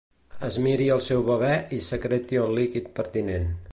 [0.45, 3.47] Es miri el seu bebè i secreti el líquid pertinent.